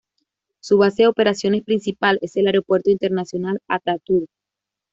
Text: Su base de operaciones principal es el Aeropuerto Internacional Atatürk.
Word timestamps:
Su 0.61 0.79
base 0.79 1.03
de 1.03 1.09
operaciones 1.09 1.61
principal 1.63 2.17
es 2.23 2.35
el 2.35 2.47
Aeropuerto 2.47 2.89
Internacional 2.89 3.59
Atatürk. 3.67 4.31